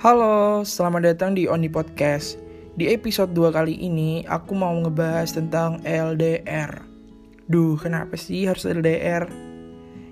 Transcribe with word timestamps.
Halo, 0.00 0.64
selamat 0.64 1.12
datang 1.12 1.36
di 1.36 1.44
Oni 1.44 1.68
Podcast. 1.68 2.40
Di 2.72 2.88
episode 2.88 3.36
2 3.36 3.52
kali 3.52 3.84
ini, 3.84 4.24
aku 4.24 4.56
mau 4.56 4.72
ngebahas 4.72 5.28
tentang 5.36 5.76
LDR. 5.84 6.72
Duh, 7.44 7.76
kenapa 7.76 8.16
sih 8.16 8.48
harus 8.48 8.64
LDR? 8.64 9.28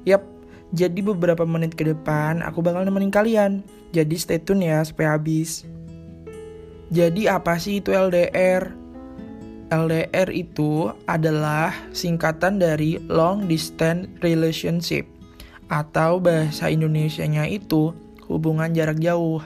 Yap, 0.05 0.29
jadi 0.77 1.01
beberapa 1.01 1.49
menit 1.49 1.73
ke 1.73 1.89
depan 1.89 2.45
aku 2.45 2.61
bakal 2.61 2.85
nemenin 2.85 3.09
kalian. 3.09 3.65
Jadi 3.97 4.21
stay 4.21 4.37
tune 4.37 4.69
ya 4.69 4.85
sampai 4.85 5.09
habis. 5.09 5.65
Jadi 6.93 7.25
apa 7.25 7.57
sih 7.57 7.81
itu 7.81 7.89
LDR? 7.89 8.69
LDR 9.73 10.29
itu 10.37 10.93
adalah 11.09 11.73
singkatan 11.97 12.61
dari 12.61 13.01
Long 13.09 13.49
Distance 13.49 14.05
Relationship 14.21 15.09
atau 15.73 16.21
bahasa 16.21 16.69
Indonesianya 16.69 17.49
itu 17.49 17.97
hubungan 18.29 18.69
jarak 18.77 19.01
jauh. 19.01 19.41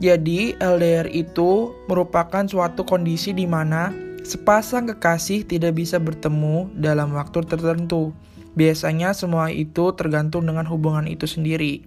Jadi, 0.00 0.56
LDR 0.56 1.10
itu 1.12 1.76
merupakan 1.90 2.46
suatu 2.48 2.86
kondisi 2.86 3.36
di 3.36 3.44
mana 3.44 3.92
sepasang 4.22 4.88
kekasih 4.94 5.44
tidak 5.44 5.76
bisa 5.76 5.98
bertemu 5.98 6.70
dalam 6.78 7.12
waktu 7.12 7.42
tertentu. 7.44 8.14
Biasanya 8.54 9.12
semua 9.12 9.48
itu 9.50 9.92
tergantung 9.96 10.48
dengan 10.48 10.64
hubungan 10.68 11.04
itu 11.08 11.26
sendiri. 11.28 11.82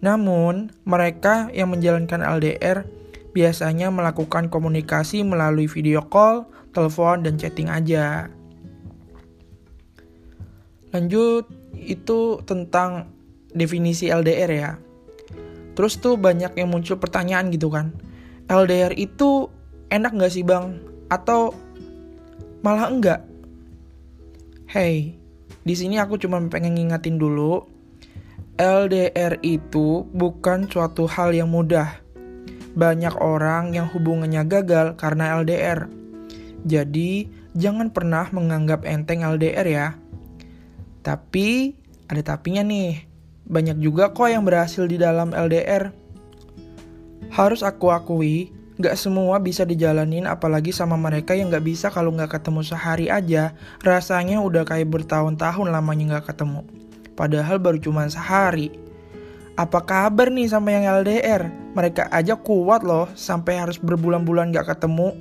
Namun, 0.00 0.72
mereka 0.84 1.52
yang 1.52 1.72
menjalankan 1.72 2.24
LDR 2.24 2.88
biasanya 3.30 3.92
melakukan 3.94 4.50
komunikasi 4.50 5.22
melalui 5.22 5.70
video 5.70 6.02
call, 6.02 6.48
telepon, 6.74 7.22
dan 7.22 7.38
chatting 7.38 7.70
aja. 7.70 8.26
Lanjut, 10.90 11.46
itu 11.78 12.42
tentang 12.42 13.14
definisi 13.54 14.10
LDR 14.10 14.50
ya. 14.50 14.72
Terus 15.80 15.96
tuh 15.96 16.20
banyak 16.20 16.60
yang 16.60 16.68
muncul 16.68 17.00
pertanyaan 17.00 17.48
gitu 17.48 17.72
kan. 17.72 17.96
LDR 18.52 18.92
itu 19.00 19.48
enak 19.88 20.12
gak 20.12 20.28
sih 20.28 20.44
bang? 20.44 20.76
Atau 21.08 21.56
malah 22.60 22.92
enggak? 22.92 23.24
Hey, 24.68 25.16
di 25.64 25.72
sini 25.72 25.96
aku 25.96 26.20
cuma 26.20 26.36
pengen 26.52 26.76
ngingatin 26.76 27.16
dulu. 27.16 27.64
LDR 28.60 29.40
itu 29.40 30.04
bukan 30.12 30.68
suatu 30.68 31.08
hal 31.08 31.32
yang 31.32 31.48
mudah. 31.48 31.96
Banyak 32.76 33.16
orang 33.16 33.72
yang 33.72 33.88
hubungannya 33.88 34.44
gagal 34.44 35.00
karena 35.00 35.40
LDR. 35.40 35.88
Jadi, 36.68 37.24
jangan 37.56 37.88
pernah 37.88 38.28
menganggap 38.28 38.84
enteng 38.84 39.24
LDR 39.24 39.64
ya. 39.64 39.88
Tapi, 41.00 41.72
ada 42.04 42.20
tapinya 42.20 42.60
nih 42.60 43.09
banyak 43.46 43.80
juga 43.80 44.12
kok 44.12 44.28
yang 44.28 44.44
berhasil 44.44 44.84
di 44.84 45.00
dalam 45.00 45.32
LDR. 45.32 45.92
Harus 47.30 47.62
aku 47.62 47.94
akui, 47.94 48.50
gak 48.80 48.96
semua 48.96 49.36
bisa 49.38 49.62
dijalanin 49.62 50.24
apalagi 50.24 50.72
sama 50.72 50.96
mereka 50.96 51.36
yang 51.36 51.52
gak 51.52 51.62
bisa 51.62 51.92
kalau 51.92 52.10
gak 52.16 52.40
ketemu 52.40 52.60
sehari 52.64 53.06
aja, 53.12 53.52
rasanya 53.84 54.40
udah 54.40 54.64
kayak 54.64 54.88
bertahun-tahun 54.88 55.68
lamanya 55.68 56.18
gak 56.18 56.34
ketemu. 56.34 56.64
Padahal 57.14 57.60
baru 57.60 57.78
cuma 57.78 58.08
sehari. 58.08 58.72
Apa 59.60 59.84
kabar 59.84 60.32
nih 60.32 60.48
sama 60.48 60.72
yang 60.72 60.88
LDR? 61.04 61.52
Mereka 61.76 62.08
aja 62.08 62.32
kuat 62.40 62.80
loh 62.80 63.12
sampai 63.12 63.60
harus 63.60 63.76
berbulan-bulan 63.76 64.56
gak 64.56 64.72
ketemu. 64.72 65.12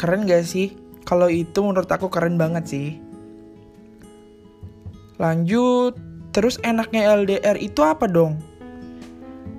Keren 0.00 0.24
gak 0.24 0.48
sih? 0.48 0.72
Kalau 1.04 1.28
itu 1.28 1.60
menurut 1.60 1.88
aku 1.88 2.08
keren 2.08 2.40
banget 2.40 2.64
sih. 2.64 2.88
Lanjut, 5.20 5.98
Terus 6.38 6.54
enaknya 6.62 7.18
LDR 7.18 7.58
itu 7.58 7.82
apa 7.82 8.06
dong? 8.06 8.38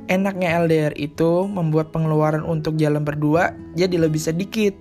Enaknya 0.08 0.64
LDR 0.64 0.96
itu 0.96 1.44
membuat 1.44 1.92
pengeluaran 1.92 2.40
untuk 2.48 2.80
jalan 2.80 3.04
berdua 3.04 3.52
jadi 3.76 4.00
lebih 4.00 4.24
sedikit. 4.24 4.72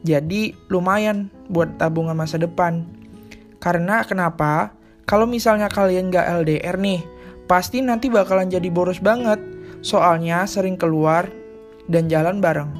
Jadi 0.00 0.56
lumayan 0.72 1.28
buat 1.52 1.76
tabungan 1.76 2.16
masa 2.16 2.40
depan. 2.40 2.88
Karena 3.60 4.00
kenapa? 4.00 4.72
Kalau 5.04 5.28
misalnya 5.28 5.68
kalian 5.68 6.08
gak 6.08 6.40
LDR 6.40 6.80
nih, 6.80 7.04
pasti 7.44 7.84
nanti 7.84 8.08
bakalan 8.08 8.48
jadi 8.48 8.72
boros 8.72 9.04
banget. 9.04 9.36
Soalnya 9.84 10.48
sering 10.48 10.80
keluar 10.80 11.28
dan 11.84 12.08
jalan 12.08 12.40
bareng. 12.40 12.72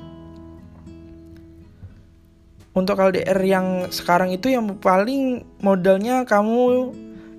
Untuk 2.72 2.97
LDR 2.97 3.37
yang 3.44 3.93
sekarang 3.93 4.33
itu 4.33 4.49
yang 4.49 4.65
paling 4.81 5.44
modalnya 5.60 6.25
kamu 6.25 6.89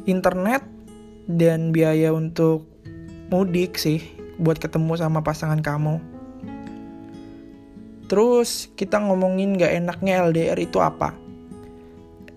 internet 0.05 0.72
dan 1.27 1.71
biaya 1.71 2.11
untuk 2.11 2.67
mudik 3.31 3.79
sih 3.79 4.03
buat 4.39 4.59
ketemu 4.59 4.99
sama 4.99 5.23
pasangan 5.23 5.61
kamu. 5.63 5.99
Terus 8.11 8.69
kita 8.75 8.99
ngomongin 8.99 9.57
gak 9.57 9.73
enaknya 9.73 10.27
LDR 10.27 10.59
itu 10.59 10.77
apa? 10.83 11.15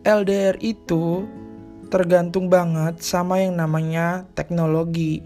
LDR 0.07 0.57
itu 0.63 1.27
tergantung 1.91 2.47
banget 2.47 3.03
sama 3.03 3.43
yang 3.43 3.59
namanya 3.59 4.25
teknologi. 4.39 5.23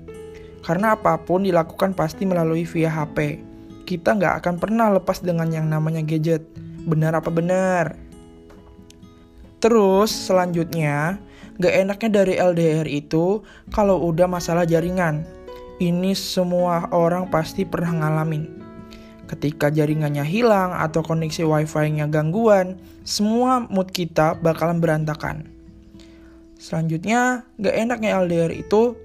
Karena 0.65 0.97
apa 0.97 1.21
pun 1.21 1.45
dilakukan 1.45 1.93
pasti 1.97 2.25
melalui 2.25 2.65
via 2.65 2.89
HP. 2.93 3.41
Kita 3.89 4.17
nggak 4.17 4.45
akan 4.45 4.55
pernah 4.61 4.93
lepas 4.93 5.25
dengan 5.25 5.49
yang 5.49 5.67
namanya 5.69 6.05
gadget. 6.05 6.45
Benar 6.85 7.17
apa 7.17 7.33
benar? 7.33 7.97
Terus 9.61 10.09
selanjutnya, 10.09 11.21
Gak 11.61 11.77
enaknya 11.77 12.25
dari 12.25 12.35
LDR 12.41 12.89
itu 12.89 13.45
kalau 13.69 14.01
udah 14.09 14.25
masalah 14.25 14.65
jaringan. 14.65 15.29
Ini 15.77 16.17
semua 16.17 16.89
orang 16.89 17.29
pasti 17.29 17.69
pernah 17.69 18.01
ngalamin. 18.01 18.49
Ketika 19.29 19.69
jaringannya 19.69 20.25
hilang 20.25 20.73
atau 20.73 21.05
koneksi 21.05 21.45
wifi-nya 21.45 22.09
gangguan, 22.09 22.81
semua 23.05 23.61
mood 23.69 23.93
kita 23.93 24.41
bakalan 24.41 24.81
berantakan. 24.81 25.53
Selanjutnya, 26.57 27.45
gak 27.61 27.77
enaknya 27.77 28.17
LDR 28.25 28.53
itu 28.57 28.97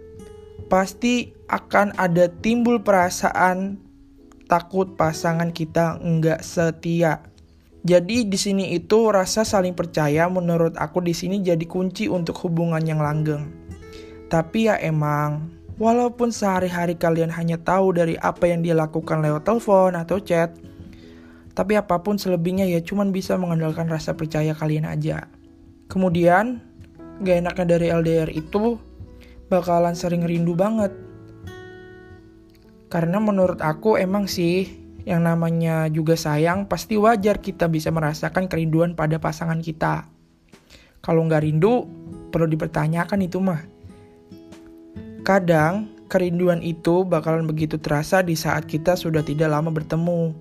pasti 0.72 1.36
akan 1.52 1.94
ada 2.00 2.32
timbul 2.32 2.82
perasaan 2.82 3.78
takut 4.48 4.96
pasangan 4.96 5.52
kita 5.52 6.00
nggak 6.02 6.42
setia 6.42 7.22
jadi 7.86 8.26
di 8.26 8.34
sini 8.34 8.74
itu 8.74 9.14
rasa 9.14 9.46
saling 9.46 9.78
percaya 9.78 10.26
menurut 10.26 10.74
aku 10.74 11.06
di 11.06 11.14
sini 11.14 11.46
jadi 11.46 11.62
kunci 11.70 12.10
untuk 12.10 12.34
hubungan 12.42 12.82
yang 12.82 12.98
langgeng. 12.98 13.46
Tapi 14.26 14.74
ya 14.74 14.82
emang, 14.82 15.54
walaupun 15.78 16.34
sehari-hari 16.34 16.98
kalian 16.98 17.30
hanya 17.30 17.62
tahu 17.62 17.94
dari 17.94 18.18
apa 18.18 18.50
yang 18.50 18.66
dia 18.66 18.74
lakukan 18.74 19.22
lewat 19.22 19.46
telepon 19.46 19.94
atau 19.94 20.18
chat, 20.18 20.58
tapi 21.54 21.78
apa 21.78 22.02
pun 22.02 22.18
selebihnya 22.18 22.66
ya 22.66 22.82
cuman 22.82 23.14
bisa 23.14 23.38
mengandalkan 23.38 23.86
rasa 23.86 24.18
percaya 24.18 24.58
kalian 24.58 24.90
aja. 24.90 25.30
Kemudian, 25.86 26.66
gak 27.22 27.38
enaknya 27.38 27.78
dari 27.78 27.94
LDR 27.94 28.34
itu 28.34 28.82
bakalan 29.54 29.94
sering 29.94 30.26
rindu 30.26 30.58
banget. 30.58 30.90
Karena 32.90 33.22
menurut 33.22 33.62
aku 33.62 34.02
emang 34.02 34.26
sih 34.26 34.85
yang 35.06 35.22
namanya 35.22 35.86
juga 35.94 36.18
sayang, 36.18 36.66
pasti 36.66 36.98
wajar 36.98 37.38
kita 37.38 37.70
bisa 37.70 37.94
merasakan 37.94 38.50
kerinduan 38.50 38.98
pada 38.98 39.22
pasangan 39.22 39.62
kita. 39.62 40.10
Kalau 41.06 41.22
nggak 41.30 41.46
rindu, 41.46 41.86
perlu 42.34 42.50
dipertanyakan 42.50 43.20
itu 43.22 43.38
mah. 43.38 43.62
Kadang, 45.22 45.94
kerinduan 46.10 46.66
itu 46.66 47.06
bakalan 47.06 47.46
begitu 47.46 47.78
terasa 47.78 48.26
di 48.26 48.34
saat 48.34 48.66
kita 48.66 48.98
sudah 48.98 49.22
tidak 49.22 49.54
lama 49.54 49.70
bertemu. 49.70 50.34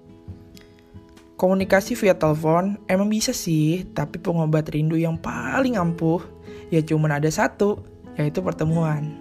Komunikasi 1.36 1.92
via 2.00 2.16
telepon 2.16 2.80
emang 2.88 3.12
bisa 3.12 3.36
sih, 3.36 3.84
tapi 3.92 4.16
pengobat 4.16 4.72
rindu 4.72 4.96
yang 4.96 5.20
paling 5.20 5.76
ampuh 5.76 6.24
ya 6.72 6.80
cuma 6.80 7.12
ada 7.12 7.28
satu, 7.28 7.84
yaitu 8.16 8.40
pertemuan. 8.40 9.12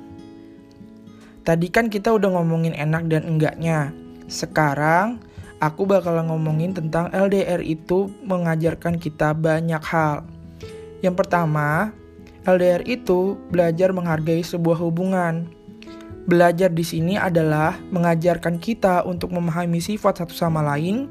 Tadi 1.43 1.67
kan 1.67 1.91
kita 1.91 2.15
udah 2.15 2.39
ngomongin 2.39 2.71
enak 2.71 3.11
dan 3.11 3.27
enggaknya. 3.27 3.91
Sekarang 4.31 5.19
aku 5.63 5.87
bakal 5.87 6.19
ngomongin 6.27 6.75
tentang 6.75 7.07
LDR 7.15 7.63
itu 7.63 8.11
mengajarkan 8.27 8.99
kita 8.99 9.31
banyak 9.31 9.79
hal. 9.79 10.27
Yang 10.99 11.15
pertama, 11.23 11.95
LDR 12.43 12.83
itu 12.83 13.39
belajar 13.47 13.95
menghargai 13.95 14.43
sebuah 14.43 14.83
hubungan. 14.83 15.47
Belajar 16.27 16.71
di 16.71 16.83
sini 16.83 17.15
adalah 17.15 17.79
mengajarkan 17.91 18.59
kita 18.59 19.07
untuk 19.07 19.31
memahami 19.31 19.79
sifat 19.79 20.23
satu 20.23 20.35
sama 20.35 20.59
lain, 20.63 21.07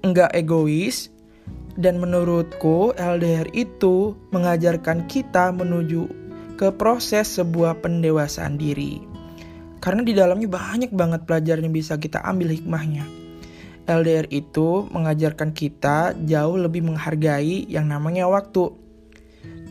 enggak 0.00 0.32
egois, 0.32 1.12
dan 1.76 2.00
menurutku 2.00 2.92
LDR 2.96 3.48
itu 3.56 4.16
mengajarkan 4.32 5.08
kita 5.08 5.52
menuju 5.52 6.08
ke 6.60 6.68
proses 6.76 7.40
sebuah 7.40 7.80
pendewasaan 7.80 8.60
diri. 8.60 9.11
Karena 9.82 10.06
di 10.06 10.14
dalamnya 10.14 10.46
banyak 10.46 10.94
banget 10.94 11.26
pelajaran 11.26 11.66
yang 11.66 11.74
bisa 11.74 11.98
kita 11.98 12.22
ambil 12.22 12.54
hikmahnya. 12.54 13.02
LDR 13.90 14.30
itu 14.30 14.86
mengajarkan 14.94 15.50
kita 15.50 16.14
jauh 16.22 16.54
lebih 16.54 16.86
menghargai 16.86 17.66
yang 17.66 17.90
namanya 17.90 18.30
waktu. 18.30 18.70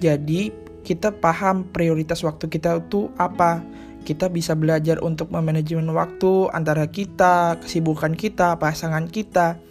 Jadi, 0.03 0.51
kita 0.83 1.15
paham 1.15 1.63
prioritas 1.71 2.19
waktu 2.27 2.51
kita 2.51 2.83
itu 2.83 3.07
apa. 3.15 3.63
kita 4.01 4.33
bisa 4.33 4.57
belajar 4.57 4.97
untuk 5.05 5.29
memanajemen 5.29 5.85
waktu 5.93 6.49
antara 6.57 6.89
kita, 6.89 7.61
kesibukan 7.61 8.17
kita, 8.17 8.57
pasangan 8.57 9.05
kita. 9.05 9.61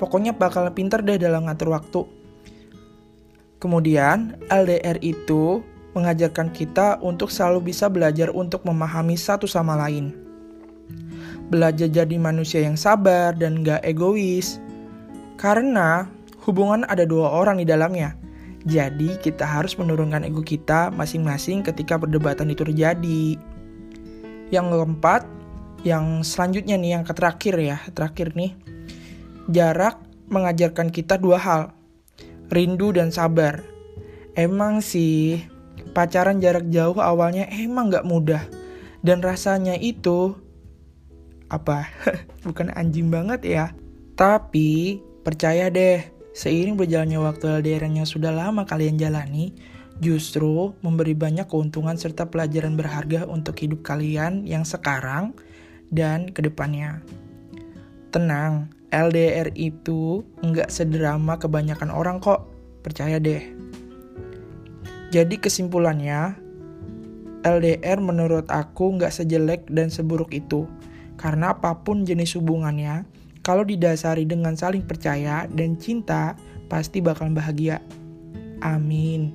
Pokoknya 0.00 0.32
bakal 0.32 0.72
pinter 0.72 1.04
deh 1.04 1.20
dalam 1.20 1.44
ngatur 1.44 1.68
waktu. 1.68 2.00
Kemudian, 3.60 4.40
LDR 4.48 4.96
itu 5.04 5.60
mengajarkan 5.94 6.50
kita 6.50 6.98
untuk 7.00 7.30
selalu 7.30 7.70
bisa 7.72 7.86
belajar 7.86 8.28
untuk 8.34 8.66
memahami 8.66 9.14
satu 9.14 9.46
sama 9.46 9.78
lain. 9.78 10.12
Belajar 11.48 11.86
jadi 11.86 12.16
manusia 12.18 12.66
yang 12.66 12.74
sabar 12.74 13.32
dan 13.32 13.62
gak 13.62 13.80
egois. 13.86 14.58
Karena 15.38 16.10
hubungan 16.44 16.82
ada 16.90 17.06
dua 17.06 17.30
orang 17.30 17.62
di 17.62 17.66
dalamnya. 17.66 18.18
Jadi 18.64 19.20
kita 19.20 19.44
harus 19.44 19.76
menurunkan 19.76 20.24
ego 20.24 20.40
kita 20.40 20.88
masing-masing 20.96 21.60
ketika 21.60 22.00
perdebatan 22.00 22.48
itu 22.48 22.64
terjadi. 22.64 23.36
Yang 24.48 24.66
keempat, 24.72 25.22
yang 25.84 26.24
selanjutnya 26.24 26.80
nih 26.80 26.90
yang 26.96 27.04
terakhir 27.04 27.54
ya, 27.60 27.76
terakhir 27.92 28.32
nih. 28.32 28.56
Jarak 29.52 30.00
mengajarkan 30.32 30.88
kita 30.88 31.20
dua 31.20 31.36
hal. 31.36 31.62
Rindu 32.48 32.96
dan 32.96 33.12
sabar. 33.12 33.60
Emang 34.32 34.80
sih 34.80 35.44
pacaran 35.94 36.42
jarak 36.42 36.66
jauh 36.68 36.98
awalnya 36.98 37.46
emang 37.48 37.88
gak 37.88 38.04
mudah. 38.04 38.42
Dan 39.00 39.22
rasanya 39.22 39.78
itu 39.78 40.34
apa? 41.48 41.88
Bukan 42.44 42.74
anjing 42.74 43.08
banget 43.08 43.40
ya. 43.46 43.64
Tapi 44.18 44.98
percaya 45.22 45.70
deh, 45.70 46.02
seiring 46.34 46.74
berjalannya 46.74 47.20
waktu 47.22 47.62
LDR 47.62 47.86
yang 47.86 48.08
sudah 48.08 48.34
lama 48.34 48.66
kalian 48.66 48.98
jalani, 48.98 49.54
justru 50.02 50.74
memberi 50.82 51.14
banyak 51.14 51.46
keuntungan 51.46 51.94
serta 51.94 52.26
pelajaran 52.26 52.74
berharga 52.74 53.26
untuk 53.30 53.54
hidup 53.62 53.86
kalian 53.86 54.42
yang 54.46 54.66
sekarang 54.66 55.34
dan 55.94 56.30
ke 56.30 56.42
depannya. 56.42 57.02
Tenang, 58.10 58.70
LDR 58.94 59.50
itu 59.58 60.22
nggak 60.42 60.70
sederama 60.70 61.38
kebanyakan 61.38 61.90
orang 61.90 62.22
kok, 62.22 62.46
percaya 62.82 63.18
deh. 63.18 63.63
Jadi 65.14 65.38
kesimpulannya, 65.38 66.34
LDR 67.46 68.02
menurut 68.02 68.50
aku 68.50 68.98
nggak 68.98 69.14
sejelek 69.14 69.62
dan 69.70 69.86
seburuk 69.86 70.34
itu. 70.34 70.66
Karena 71.14 71.54
apa 71.54 71.86
pun 71.86 72.02
jenis 72.02 72.34
hubungannya, 72.34 73.06
kalau 73.46 73.62
didasari 73.62 74.26
dengan 74.26 74.58
saling 74.58 74.82
percaya 74.82 75.46
dan 75.54 75.78
cinta, 75.78 76.34
pasti 76.66 76.98
bakal 76.98 77.30
bahagia. 77.30 77.78
Amin. 78.58 79.30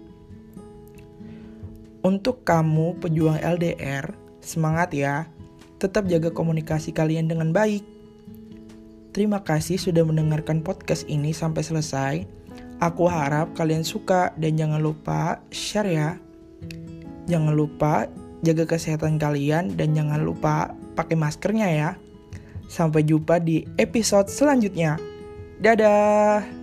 Untuk 2.04 2.44
kamu 2.44 3.00
pejuang 3.00 3.40
LDR, 3.40 4.12
semangat 4.44 4.92
ya. 4.92 5.32
Tetap 5.80 6.12
jaga 6.12 6.36
komunikasi 6.36 6.92
kalian 6.92 7.32
dengan 7.32 7.56
baik. 7.56 7.88
Terima 9.16 9.48
kasih 9.48 9.80
sudah 9.80 10.04
mendengarkan 10.04 10.60
podcast 10.60 11.08
ini 11.08 11.32
sampai 11.32 11.64
selesai. 11.64 12.16
Aku 12.80 13.12
harap 13.12 13.52
kalian 13.60 13.84
suka 13.84 14.32
dan 14.40 14.56
jangan 14.56 14.80
lupa 14.80 15.44
share 15.52 15.92
ya. 15.92 16.10
Jangan 17.28 17.52
lupa 17.52 18.08
jaga 18.40 18.64
kesehatan 18.64 19.20
kalian 19.20 19.76
dan 19.76 19.92
jangan 19.92 20.24
lupa 20.24 20.72
pakai 20.96 21.20
maskernya 21.20 21.68
ya. 21.68 21.90
Sampai 22.72 23.04
jumpa 23.04 23.44
di 23.44 23.68
episode 23.76 24.32
selanjutnya. 24.32 24.96
Dadah. 25.60 26.59